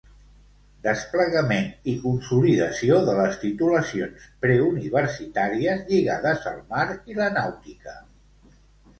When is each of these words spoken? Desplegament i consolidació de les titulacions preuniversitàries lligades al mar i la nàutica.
Desplegament 0.85 1.67
i 1.91 1.93
consolidació 2.05 2.95
de 3.09 3.13
les 3.19 3.35
titulacions 3.43 4.23
preuniversitàries 4.45 5.83
lligades 5.91 6.49
al 6.53 6.57
mar 6.73 6.87
i 7.13 7.19
la 7.21 7.29
nàutica. 7.37 7.95